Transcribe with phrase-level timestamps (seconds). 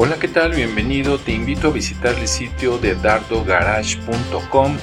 [0.00, 0.52] Hola, ¿qué tal?
[0.52, 1.18] Bienvenido.
[1.18, 4.76] Te invito a visitar el sitio de dardogarage.com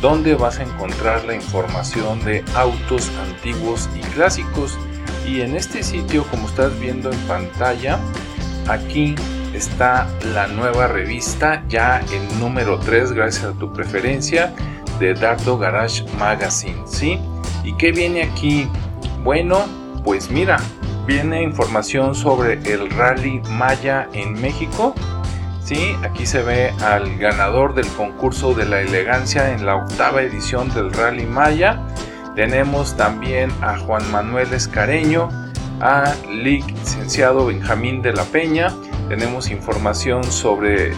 [0.00, 4.78] donde vas a encontrar la información de autos antiguos y clásicos.
[5.26, 7.98] Y en este sitio, como estás viendo en pantalla,
[8.68, 9.16] aquí
[9.54, 14.54] está la nueva revista, ya en número 3, gracias a tu preferencia,
[15.00, 17.18] de Dardo Garage Magazine, ¿sí?
[17.64, 18.68] ¿Y qué viene aquí?
[19.24, 19.64] Bueno,
[20.04, 20.58] pues mira,
[21.10, 24.94] viene información sobre el Rally Maya en México.
[25.64, 30.72] Sí, aquí se ve al ganador del concurso de la elegancia en la octava edición
[30.72, 31.84] del Rally Maya.
[32.36, 35.28] Tenemos también a Juan Manuel Escareño,
[35.80, 38.68] a licenciado Benjamín de la Peña.
[39.08, 40.92] Tenemos información sobre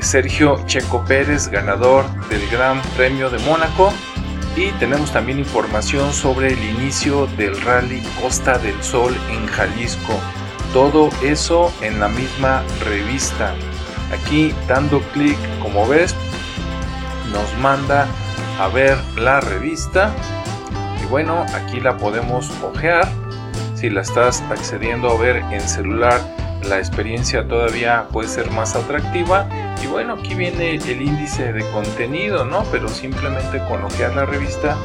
[0.00, 3.92] Sergio Checo Pérez, ganador del Gran Premio de Mónaco.
[4.60, 10.12] Y tenemos también información sobre el inicio del rally Costa del Sol en Jalisco.
[10.74, 13.54] Todo eso en la misma revista.
[14.12, 16.14] Aquí dando clic, como ves,
[17.32, 18.06] nos manda
[18.58, 20.14] a ver la revista.
[21.02, 23.08] Y bueno, aquí la podemos ojear.
[23.74, 26.20] Si la estás accediendo a ver en celular,
[26.64, 29.48] la experiencia todavía puede ser más atractiva
[29.82, 32.64] y bueno, aquí viene el índice de contenido, ¿no?
[32.70, 34.76] Pero simplemente con la revista,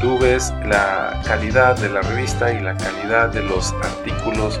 [0.00, 4.60] tú ves la calidad de la revista y la calidad de los artículos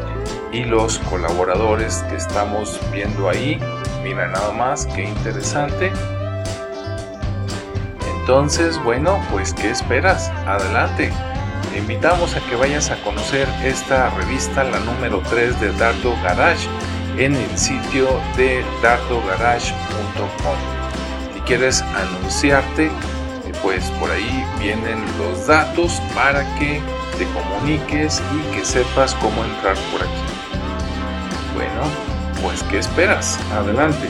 [0.52, 3.58] y los colaboradores que estamos viendo ahí.
[4.02, 5.92] Mira nada más, qué interesante.
[8.20, 10.30] Entonces, bueno, pues ¿qué esperas?
[10.46, 11.12] Adelante.
[11.74, 16.68] Te invitamos a que vayas a conocer esta revista, la número 3 de Dardo Garage
[17.18, 20.56] en el sitio de dardogarage.com.
[21.34, 22.90] Si quieres anunciarte, eh,
[23.60, 26.80] pues por ahí vienen los datos para que
[27.18, 30.22] te comuniques y que sepas cómo entrar por aquí.
[31.56, 31.90] Bueno,
[32.40, 33.36] pues ¿qué esperas?
[33.52, 34.08] Adelante.